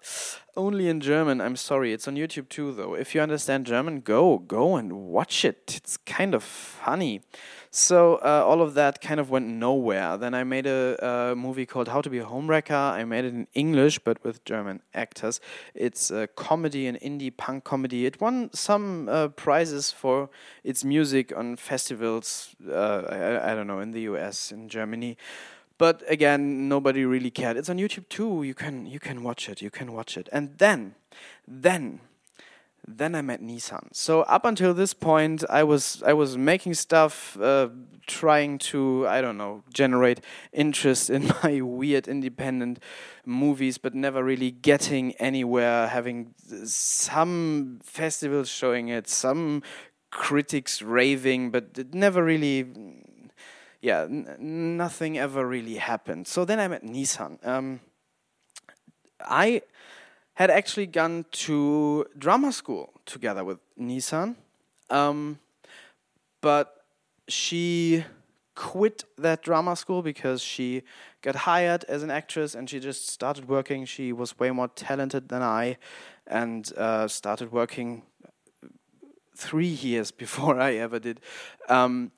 only 0.56 0.88
in 0.88 1.00
German. 1.00 1.40
I'm 1.40 1.56
sorry, 1.56 1.92
it's 1.92 2.06
on 2.06 2.16
YouTube 2.16 2.49
too, 2.49 2.73
though. 2.73 2.94
If 2.94 3.14
you 3.14 3.21
understand 3.21 3.66
German, 3.66 4.00
go, 4.00 4.38
go 4.38 4.76
and 4.76 4.92
watch 4.92 5.44
it. 5.44 5.73
It's 5.76 5.97
kind 5.97 6.35
of 6.35 6.42
funny. 6.42 7.23
So 7.75 8.16
uh, 8.16 8.44
all 8.47 8.61
of 8.61 8.75
that 8.75 9.00
kind 9.00 9.18
of 9.18 9.30
went 9.30 9.47
nowhere. 9.47 10.18
Then 10.18 10.35
I 10.35 10.44
made 10.44 10.66
a, 10.66 11.30
a, 11.32 11.35
movie 11.35 11.64
called 11.64 11.88
How 11.88 12.02
to 12.02 12.11
Be 12.11 12.18
a 12.18 12.25
Homewrecker. 12.25 12.71
I 12.71 13.04
made 13.04 13.25
it 13.25 13.32
in 13.32 13.47
English, 13.54 14.00
but 14.00 14.23
with 14.23 14.44
German 14.44 14.82
actors. 14.92 15.40
It's 15.75 16.11
a 16.11 16.26
comedy, 16.26 16.87
an 16.87 16.97
indie 16.97 17.35
punk 17.35 17.64
comedy. 17.64 18.04
It 18.04 18.21
won 18.21 18.50
some 18.52 19.09
uh, 19.09 19.28
prizes 19.28 19.90
for 19.90 20.28
its 20.62 20.85
music 20.85 21.32
on 21.35 21.56
festivals. 21.56 22.54
Uh, 22.68 23.04
I, 23.09 23.52
I 23.52 23.54
don't 23.54 23.66
know 23.66 23.80
in 23.80 23.92
the 23.92 24.02
U.S. 24.02 24.52
in 24.52 24.68
Germany. 24.68 25.16
But 25.78 26.02
again, 26.08 26.68
nobody 26.68 27.04
really 27.04 27.30
cared. 27.30 27.56
It's 27.56 27.68
on 27.68 27.78
YouTube 27.78 28.08
too. 28.08 28.42
You 28.42 28.54
can 28.54 28.86
you 28.86 29.00
can 29.00 29.22
watch 29.22 29.48
it. 29.48 29.62
You 29.62 29.70
can 29.70 29.92
watch 29.92 30.16
it. 30.16 30.28
And 30.32 30.58
then, 30.58 30.94
then 31.46 32.00
then 32.86 33.14
I 33.14 33.22
met 33.22 33.40
Nisan. 33.40 33.88
So 33.92 34.22
up 34.22 34.44
until 34.44 34.74
this 34.74 34.92
point, 34.92 35.44
I 35.48 35.62
was 35.62 36.02
I 36.04 36.12
was 36.12 36.36
making 36.36 36.74
stuff, 36.74 37.38
uh, 37.40 37.68
trying 38.06 38.58
to 38.58 39.06
I 39.06 39.20
don't 39.20 39.36
know 39.36 39.62
generate 39.72 40.20
interest 40.52 41.08
in 41.08 41.32
my 41.42 41.60
weird 41.60 42.08
independent 42.08 42.80
movies, 43.24 43.78
but 43.78 43.94
never 43.94 44.24
really 44.24 44.50
getting 44.50 45.12
anywhere. 45.14 45.86
Having 45.88 46.34
some 46.64 47.78
festivals 47.84 48.48
showing 48.48 48.88
it, 48.88 49.08
some 49.08 49.62
critics 50.10 50.82
raving, 50.82 51.50
but 51.50 51.70
it 51.76 51.94
never 51.94 52.24
really. 52.24 52.66
Yeah, 53.82 54.06
nothing 54.08 55.18
ever 55.18 55.44
really 55.44 55.74
happened. 55.74 56.28
So 56.28 56.44
then 56.44 56.60
I 56.60 56.68
met 56.68 56.84
Nisan. 56.84 57.40
Um, 57.42 57.80
I 59.20 59.62
had 60.34 60.50
actually 60.50 60.86
gone 60.86 61.26
to 61.32 62.06
drama 62.16 62.52
school 62.52 62.92
together 63.06 63.44
with 63.44 63.58
Nisan, 63.76 64.36
um, 64.88 65.40
but 66.40 66.84
she 67.26 68.04
quit 68.54 69.04
that 69.18 69.42
drama 69.42 69.74
school 69.74 70.00
because 70.02 70.40
she 70.42 70.82
got 71.20 71.34
hired 71.34 71.82
as 71.84 72.04
an 72.04 72.10
actress 72.10 72.54
and 72.54 72.70
she 72.70 72.78
just 72.78 73.08
started 73.08 73.48
working. 73.48 73.84
She 73.84 74.12
was 74.12 74.38
way 74.38 74.52
more 74.52 74.68
talented 74.68 75.28
than 75.28 75.42
I 75.42 75.76
and 76.28 76.72
uh, 76.76 77.08
started 77.08 77.50
working 77.50 78.02
three 79.36 79.66
years 79.66 80.10
before 80.24 80.60
I 80.60 80.74
ever 80.74 81.00
did. 81.00 81.20
Um, 81.68 82.12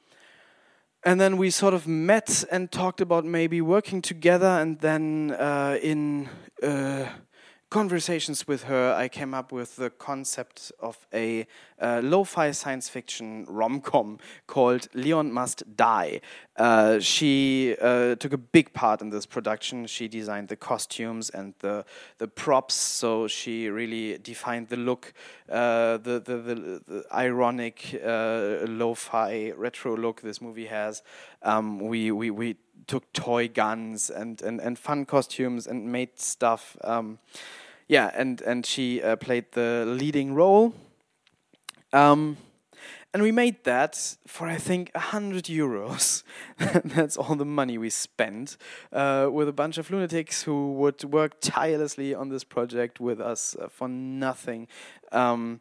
and 1.05 1.21
then 1.21 1.37
we 1.37 1.51
sort 1.51 1.75
of 1.75 1.87
met 1.87 2.45
and 2.51 2.71
talked 2.71 3.01
about 3.01 3.25
maybe 3.25 3.61
working 3.61 4.03
together, 4.03 4.47
and 4.47 4.81
then 4.81 5.33
uh, 5.33 5.79
in 5.83 6.29
uh, 6.63 7.07
conversations 7.75 8.47
with 8.47 8.63
her, 8.63 8.95
I 8.95 9.09
came 9.09 9.35
up 9.35 9.51
with 9.51 9.75
the 9.75 9.91
concept 9.91 10.71
of 10.79 11.09
a 11.13 11.45
uh, 11.81 12.01
lo-fi 12.05 12.53
science 12.53 12.89
fiction 12.89 13.45
rom-com 13.49 14.19
called 14.47 14.87
Leon 14.95 15.33
Must 15.33 15.65
Die. 15.77 16.21
Uh, 16.57 17.01
she 17.01 17.75
uh, 17.81 18.15
took 18.15 18.33
a 18.33 18.39
big 18.39 18.73
part 18.75 19.03
in 19.03 19.11
this 19.11 19.27
production. 19.27 19.89
She 19.89 20.07
designed 20.07 20.51
the 20.51 20.57
costumes 20.57 21.31
and 21.31 21.55
the 21.59 21.85
the 22.19 22.29
props, 22.29 22.75
so 22.75 23.27
she 23.27 23.69
really 23.69 24.19
defined 24.19 24.69
the 24.69 24.77
look, 24.77 25.13
uh, 25.49 25.97
the, 25.97 26.23
the, 26.25 26.37
the, 26.37 26.83
the 26.87 27.05
ironic 27.13 28.01
uh, 28.07 28.67
lo-fi 28.69 29.51
retro 29.57 29.97
look 29.97 30.21
this 30.21 30.41
movie 30.41 30.67
has. 30.67 31.03
Um, 31.43 31.81
we, 31.81 32.13
we, 32.13 32.31
we 32.31 32.55
took 32.87 33.13
toy 33.13 33.49
guns 33.49 34.11
and, 34.11 34.41
and, 34.43 34.61
and 34.61 34.79
fun 34.79 35.07
costumes 35.07 35.67
and 35.67 35.91
made 35.91 36.21
stuff. 36.21 36.77
Um, 36.85 37.19
yeah, 37.89 38.11
and 38.15 38.41
and 38.43 38.65
she 38.65 39.03
uh, 39.03 39.17
played 39.17 39.47
the 39.53 39.85
leading 39.87 40.35
role. 40.35 40.75
Um, 41.93 42.37
and 43.15 43.23
we 43.23 43.31
made 43.31 43.63
that 43.63 44.17
for 44.27 44.49
I 44.49 44.57
think 44.57 44.95
hundred 44.97 45.45
euros. 45.45 46.25
That's 46.85 47.17
all 47.17 47.37
the 47.37 47.45
money 47.45 47.79
we 47.79 47.89
spent 47.91 48.57
uh, 48.93 49.29
with 49.31 49.49
a 49.49 49.53
bunch 49.53 49.79
of 49.79 49.91
lunatics 49.91 50.43
who 50.43 50.73
would 50.73 51.05
work 51.05 51.41
tirelessly 51.41 52.15
on 52.15 52.29
this 52.29 52.43
project 52.43 52.99
with 52.99 53.21
us 53.21 53.55
uh, 53.61 53.69
for 53.69 53.89
nothing. 53.89 54.67
Um, 55.13 55.61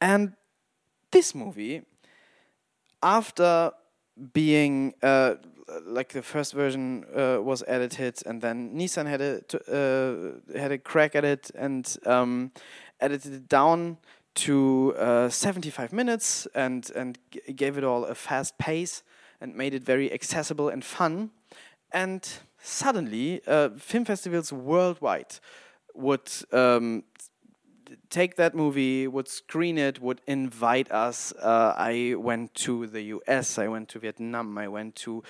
and 0.00 0.32
this 1.10 1.34
movie, 1.34 1.82
after 3.02 3.72
being 4.32 4.94
uh, 5.02 5.34
like 5.84 6.12
the 6.12 6.22
first 6.22 6.52
version 6.52 7.04
uh, 7.16 7.38
was 7.40 7.62
edited, 7.66 8.22
and 8.26 8.40
then 8.40 8.76
Nisan 8.76 9.06
had 9.06 9.20
a 9.20 9.40
uh, 9.68 10.58
had 10.58 10.72
a 10.72 10.78
crack 10.78 11.14
at 11.14 11.24
it 11.24 11.50
and 11.54 11.96
um, 12.06 12.52
edited 13.00 13.34
it 13.34 13.48
down 13.48 13.98
to 14.34 14.94
uh, 14.98 15.28
75 15.28 15.92
minutes 15.92 16.46
and 16.54 16.90
and 16.94 17.18
gave 17.56 17.78
it 17.78 17.84
all 17.84 18.04
a 18.04 18.14
fast 18.14 18.58
pace 18.58 19.02
and 19.40 19.54
made 19.54 19.74
it 19.74 19.84
very 19.84 20.12
accessible 20.12 20.68
and 20.68 20.84
fun. 20.84 21.30
And 21.92 22.26
suddenly, 22.62 23.42
uh, 23.46 23.70
film 23.78 24.04
festivals 24.04 24.52
worldwide 24.52 25.38
would 25.94 26.30
um, 26.52 27.04
take 28.10 28.36
that 28.36 28.54
movie, 28.54 29.06
would 29.06 29.28
screen 29.28 29.78
it, 29.78 30.00
would 30.00 30.20
invite 30.26 30.90
us. 30.90 31.32
Uh, 31.32 31.74
I 31.76 32.14
went 32.16 32.54
to 32.54 32.86
the 32.86 33.02
US, 33.02 33.58
I 33.58 33.68
went 33.68 33.88
to 33.90 33.98
Vietnam, 33.98 34.58
I 34.58 34.68
went 34.68 34.96
to 34.96 35.22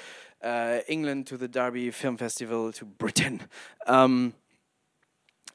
uh, 0.43 0.81
England 0.89 1.27
to 1.29 1.37
the 1.37 1.49
Derby 1.49 1.91
Film 1.91 2.17
Festival, 2.17 2.73
to 2.73 2.85
Britain. 2.85 3.41
Um, 3.87 4.35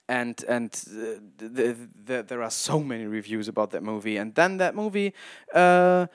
and 0.09 0.43
and 0.47 0.69
uh, 0.87 1.19
the, 1.37 1.75
the, 2.05 2.23
there 2.23 2.41
are 2.41 2.51
so 2.51 2.79
many 2.79 3.05
reviews 3.05 3.47
about 3.47 3.71
that 3.71 3.83
movie. 3.83 4.17
And 4.17 4.33
then 4.35 4.57
that 4.57 4.75
movie 4.75 5.13
uh, 5.53 6.07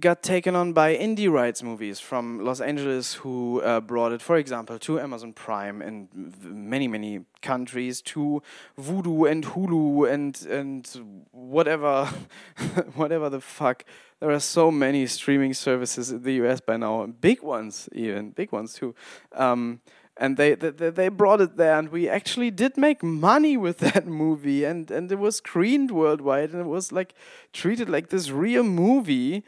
got 0.00 0.22
taken 0.22 0.56
on 0.56 0.72
by 0.72 0.96
indie 0.96 1.30
rights 1.30 1.62
movies 1.62 2.00
from 2.00 2.44
Los 2.44 2.60
Angeles, 2.60 3.14
who 3.14 3.60
uh, 3.62 3.80
brought 3.80 4.12
it, 4.12 4.22
for 4.22 4.36
example, 4.36 4.78
to 4.80 5.00
Amazon 5.00 5.32
Prime 5.32 5.82
in 5.82 6.08
many 6.42 6.88
many 6.88 7.20
countries, 7.42 8.00
to 8.02 8.42
Vudu 8.78 9.30
and 9.30 9.44
Hulu 9.44 10.10
and 10.10 10.40
and 10.46 11.26
whatever, 11.32 12.06
whatever 12.94 13.28
the 13.28 13.40
fuck. 13.40 13.84
There 14.20 14.30
are 14.30 14.40
so 14.40 14.70
many 14.70 15.06
streaming 15.06 15.54
services 15.54 16.10
in 16.10 16.22
the 16.22 16.34
US 16.44 16.60
by 16.60 16.76
now, 16.76 17.06
big 17.06 17.42
ones 17.42 17.88
even, 17.92 18.30
big 18.30 18.52
ones 18.52 18.74
too. 18.74 18.94
Um, 19.32 19.80
and 20.16 20.36
they, 20.36 20.54
they 20.54 20.90
they 20.90 21.08
brought 21.08 21.40
it 21.40 21.56
there 21.56 21.76
and 21.76 21.88
we 21.88 22.08
actually 22.08 22.50
did 22.50 22.76
make 22.76 23.02
money 23.02 23.56
with 23.66 23.78
that 23.78 24.06
movie 24.06 24.64
and 24.64 24.90
and 24.90 25.10
it 25.10 25.18
was 25.18 25.36
screened 25.36 25.90
worldwide 25.90 26.50
and 26.50 26.60
it 26.60 26.68
was 26.68 26.92
like 26.92 27.14
treated 27.52 27.88
like 27.88 28.08
this 28.08 28.30
real 28.30 28.62
movie 28.62 29.44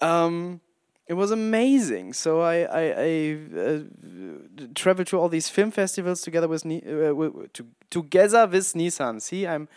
um, 0.00 0.60
it 1.06 1.14
was 1.14 1.30
amazing 1.30 2.12
so 2.12 2.40
i 2.40 2.56
i, 2.62 2.94
I 2.96 3.38
uh, 3.58 3.78
traveled 4.74 5.08
to 5.08 5.18
all 5.18 5.28
these 5.28 5.48
film 5.48 5.70
festivals 5.70 6.22
together 6.22 6.48
with 6.48 6.64
uh, 6.64 7.46
to, 7.52 7.66
together 7.90 8.46
with 8.46 8.74
nisan 8.74 9.20
see 9.20 9.46
i'm 9.46 9.68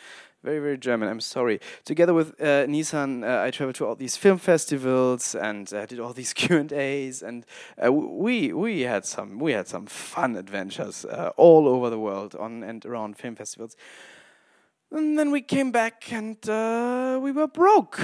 very 0.44 0.60
very 0.60 0.78
German. 0.78 1.08
I'm 1.08 1.22
sorry. 1.22 1.60
Together 1.86 2.14
with 2.14 2.40
uh, 2.42 2.66
Nisan, 2.66 3.24
uh, 3.24 3.44
I 3.46 3.50
traveled 3.50 3.76
to 3.76 3.86
all 3.86 3.96
these 3.96 4.18
film 4.18 4.38
festivals 4.38 5.36
and 5.36 5.74
uh, 5.74 5.86
did 5.86 6.00
all 6.00 6.14
these 6.22 6.34
Q 6.34 6.58
and 6.58 6.74
A's, 6.74 7.24
and 7.24 7.46
uh, 7.84 7.92
we 7.92 8.52
we 8.52 8.82
had 8.82 9.06
some 9.06 9.40
we 9.40 9.54
had 9.54 9.68
some 9.68 9.86
fun 9.86 10.36
adventures 10.36 11.06
all 11.38 11.68
over 11.68 11.90
the 11.90 12.00
world 12.00 12.36
on 12.36 12.64
and 12.64 12.86
around 12.86 13.18
film 13.18 13.36
festivals. 13.36 13.78
And 14.92 15.18
then 15.18 15.32
we 15.32 15.42
came 15.42 15.72
back 15.72 16.12
and 16.12 16.38
we 17.24 17.32
were 17.32 17.48
broke. 17.48 18.00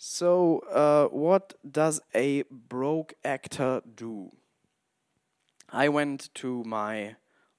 So, 0.00 1.08
what 1.10 1.54
does 1.68 2.00
a 2.14 2.44
broke 2.50 3.14
actor 3.24 3.82
do? 3.96 4.30
I 5.70 5.88
went 5.88 6.32
to 6.36 6.62
my 6.62 7.16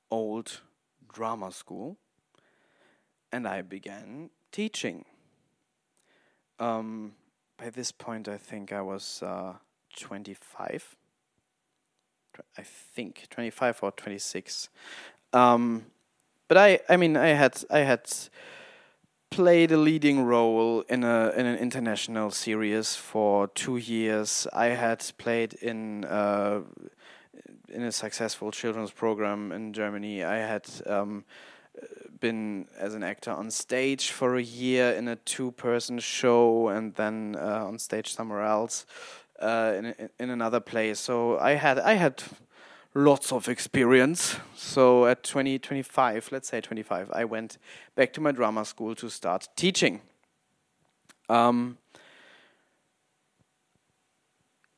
old 0.09 0.61
drama 1.13 1.51
school 1.51 1.97
and 3.29 3.45
I 3.45 3.61
began 3.61 4.29
teaching. 4.53 5.03
Um, 6.59 7.13
by 7.57 7.69
this 7.69 7.91
point, 7.91 8.29
I 8.29 8.37
think 8.37 8.71
I 8.71 8.81
was 8.81 9.21
uh, 9.21 9.55
25. 9.97 10.95
I 12.57 12.61
think 12.61 13.27
25 13.29 13.79
or 13.83 13.91
26. 13.91 14.69
Um, 15.33 15.85
but 16.47 16.57
I, 16.57 16.79
I 16.87 16.95
mean, 16.95 17.17
I 17.17 17.27
had, 17.27 17.61
I 17.69 17.79
had 17.79 18.09
played 19.29 19.71
a 19.71 19.77
leading 19.77 20.23
role 20.23 20.81
in 20.89 21.03
a 21.03 21.31
in 21.35 21.45
an 21.45 21.57
international 21.57 22.31
series 22.31 22.95
for 22.95 23.47
two 23.47 23.77
years. 23.77 24.47
I 24.53 24.67
had 24.67 25.05
played 25.17 25.53
in 25.53 26.05
uh, 26.05 26.61
in 27.69 27.83
a 27.83 27.91
successful 27.91 28.51
children's 28.51 28.91
program 28.91 29.51
in 29.51 29.73
Germany. 29.73 30.23
I 30.23 30.37
had 30.37 30.65
um, 30.85 31.25
been 32.19 32.67
as 32.77 32.95
an 32.95 33.03
actor 33.03 33.31
on 33.31 33.51
stage 33.51 34.11
for 34.11 34.35
a 34.35 34.41
year 34.41 34.91
in 34.91 35.07
a 35.07 35.15
two-person 35.15 35.99
show, 35.99 36.69
and 36.69 36.95
then 36.95 37.35
uh, 37.39 37.65
on 37.65 37.79
stage 37.79 38.13
somewhere 38.13 38.43
else 38.43 38.85
uh, 39.39 39.73
in 39.77 40.09
in 40.19 40.29
another 40.29 40.59
place. 40.59 40.99
So 40.99 41.37
I 41.39 41.51
had 41.51 41.79
I 41.79 41.93
had 41.93 42.23
lots 43.03 43.31
of 43.31 43.47
experience. 43.47 44.37
So 44.55 45.05
at 45.05 45.23
20, 45.23 45.59
25, 45.59 46.29
let's 46.31 46.49
say 46.49 46.61
25, 46.61 47.09
I 47.11 47.25
went 47.25 47.57
back 47.95 48.13
to 48.13 48.21
my 48.21 48.31
drama 48.31 48.65
school 48.65 48.95
to 48.95 49.09
start 49.09 49.47
teaching. 49.55 50.01
Um, 51.29 51.77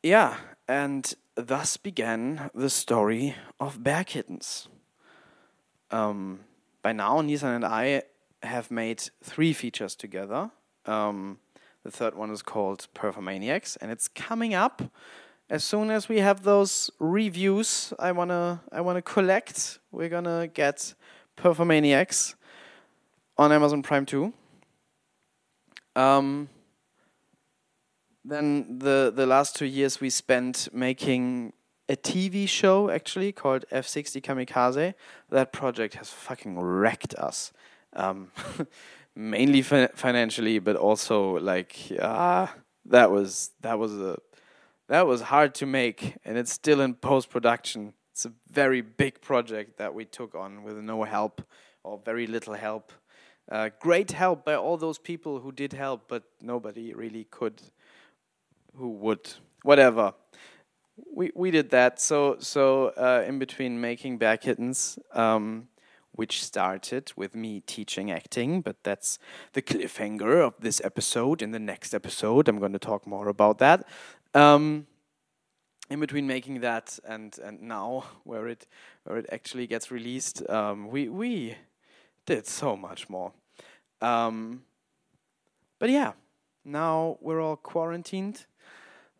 yeah, 0.03 0.37
and 0.67 1.13
thus 1.35 1.77
began 1.77 2.49
the 2.53 2.69
story 2.69 3.35
of 3.59 3.83
Bear 3.83 4.03
Kittens. 4.03 4.67
Um, 5.91 6.41
by 6.81 6.93
now, 6.93 7.21
Nisan 7.21 7.53
and 7.53 7.65
I 7.65 8.03
have 8.43 8.71
made 8.71 9.03
three 9.23 9.53
features 9.53 9.95
together. 9.95 10.51
Um, 10.85 11.39
the 11.83 11.91
third 11.91 12.15
one 12.15 12.31
is 12.31 12.41
called 12.41 12.87
Performaniacs, 12.93 13.77
and 13.81 13.91
it's 13.91 14.07
coming 14.07 14.53
up 14.53 14.81
as 15.51 15.65
soon 15.65 15.91
as 15.91 16.07
we 16.07 16.19
have 16.19 16.43
those 16.43 16.89
reviews. 16.97 17.93
I 17.99 18.13
wanna 18.13 18.61
I 18.71 18.79
wanna 18.79 19.01
collect. 19.01 19.79
We're 19.91 20.09
gonna 20.09 20.47
get 20.47 20.95
Performaniacs 21.37 22.35
on 23.37 23.51
Amazon 23.51 23.83
Prime 23.83 24.05
too. 24.05 24.33
Um, 25.95 26.47
then 28.23 28.79
the 28.79 29.11
the 29.13 29.25
last 29.25 29.57
two 29.57 29.65
years 29.65 29.99
we 29.99 30.09
spent 30.09 30.69
making 30.71 31.51
a 31.89 31.97
TV 31.97 32.47
show 32.47 32.89
actually 32.89 33.33
called 33.33 33.65
F60 33.73 34.21
Kamikaze. 34.21 34.93
That 35.29 35.51
project 35.51 35.95
has 35.95 36.09
fucking 36.09 36.57
wrecked 36.59 37.13
us. 37.15 37.51
Um, 37.93 38.31
mainly 39.15 39.61
fi 39.61 39.87
financially, 39.95 40.59
but 40.59 40.77
also 40.77 41.37
like 41.39 41.75
uh, 41.99 42.47
that 42.85 43.11
was 43.11 43.51
that 43.59 43.77
was 43.77 43.91
a 43.99 44.17
that 44.91 45.07
was 45.07 45.21
hard 45.21 45.55
to 45.55 45.65
make, 45.65 46.17
and 46.25 46.37
it's 46.37 46.51
still 46.51 46.81
in 46.81 46.95
post 46.95 47.29
production. 47.29 47.93
It's 48.11 48.25
a 48.25 48.33
very 48.51 48.81
big 48.81 49.21
project 49.21 49.77
that 49.77 49.93
we 49.93 50.03
took 50.03 50.35
on 50.35 50.63
with 50.63 50.75
no 50.75 51.03
help 51.03 51.41
or 51.81 51.97
very 52.03 52.27
little 52.27 52.55
help. 52.55 52.91
Uh, 53.49 53.69
great 53.79 54.11
help 54.11 54.43
by 54.43 54.55
all 54.55 54.75
those 54.75 54.99
people 54.99 55.39
who 55.39 55.53
did 55.53 55.71
help, 55.71 56.09
but 56.09 56.23
nobody 56.41 56.93
really 56.93 57.23
could, 57.23 57.61
who 58.75 58.89
would, 58.89 59.33
whatever 59.63 60.13
we 61.13 61.31
we 61.35 61.51
did 61.51 61.69
that. 61.69 62.01
So 62.01 62.37
so 62.39 62.87
uh, 62.97 63.23
in 63.25 63.39
between 63.39 63.79
making 63.79 64.17
Bear 64.17 64.37
Kittens, 64.37 64.99
um, 65.13 65.69
which 66.11 66.43
started 66.43 67.11
with 67.15 67.35
me 67.35 67.61
teaching 67.61 68.11
acting, 68.11 68.61
but 68.61 68.83
that's 68.83 69.17
the 69.53 69.61
cliffhanger 69.61 70.45
of 70.45 70.53
this 70.59 70.81
episode. 70.83 71.41
In 71.41 71.51
the 71.51 71.59
next 71.59 71.93
episode, 71.93 72.47
I'm 72.47 72.59
going 72.59 72.73
to 72.73 72.79
talk 72.79 73.07
more 73.07 73.29
about 73.29 73.59
that. 73.59 73.87
Um, 74.33 74.87
in 75.89 75.99
between 75.99 76.25
making 76.25 76.61
that 76.61 76.99
and 77.03 77.37
and 77.39 77.61
now 77.61 78.05
where 78.23 78.47
it 78.47 78.67
where 79.03 79.17
it 79.17 79.25
actually 79.31 79.67
gets 79.67 79.91
released, 79.91 80.47
um, 80.49 80.89
we 80.89 81.09
we 81.09 81.55
did 82.25 82.47
so 82.47 82.77
much 82.77 83.09
more. 83.09 83.33
Um, 84.01 84.63
but 85.79 85.89
yeah, 85.89 86.13
now 86.63 87.17
we're 87.21 87.41
all 87.41 87.57
quarantined 87.57 88.45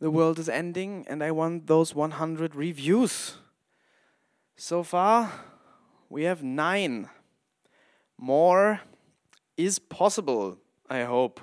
the 0.02 0.10
world 0.10 0.39
is 0.39 0.50
ending 0.50 1.06
and 1.08 1.24
I 1.24 1.30
want 1.30 1.67
those 1.67 1.93
100 1.93 2.56
reviews. 2.56 3.38
So 4.58 4.82
far, 4.82 5.32
we 6.10 6.24
have 6.24 6.41
nine. 6.41 7.08
More 8.17 8.82
is 9.58 9.78
possible, 9.78 10.58
I 10.89 11.04
hope. 11.04 11.39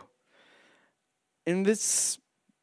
In 1.47 1.63
this 1.63 2.19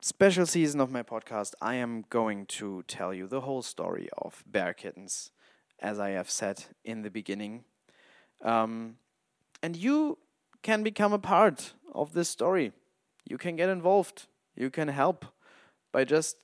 special 0.05 0.45
season 0.45 0.79
of 0.79 0.91
my 0.91 1.01
podcast, 1.01 1.55
I 1.59 1.75
am 1.75 2.05
going 2.11 2.45
to 2.45 2.83
tell 2.87 3.11
you 3.11 3.25
the 3.25 3.41
whole 3.41 3.63
story 3.63 4.07
of 4.15 4.43
Bear 4.45 4.71
Kittens, 4.71 5.31
as 5.79 5.99
I 5.99 6.11
have 6.11 6.29
said 6.29 6.63
in 6.83 7.01
the 7.01 7.09
beginning. 7.09 7.63
Um, 8.43 8.97
and 9.63 9.75
you 9.75 10.19
can 10.61 10.83
become 10.83 11.11
a 11.11 11.17
part 11.17 11.73
of 11.91 12.13
this 12.13 12.29
story. 12.29 12.71
You 13.27 13.39
can 13.39 13.55
get 13.55 13.67
involved. 13.67 14.27
You 14.55 14.69
can 14.69 14.89
help 14.89 15.25
by 15.91 16.03
just 16.03 16.37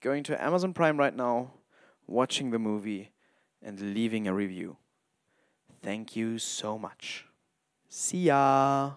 going 0.00 0.22
to 0.22 0.40
Amazon 0.40 0.72
Prime 0.72 0.96
right 0.96 1.16
now, 1.16 1.54
watching 2.06 2.52
the 2.52 2.60
movie, 2.60 3.10
and 3.60 3.94
leaving 3.94 4.28
a 4.28 4.32
review. 4.32 4.76
Thank 5.82 6.14
you 6.14 6.38
so 6.38 6.78
much. 6.78 7.26
See 7.88 8.26
ya. 8.26 8.92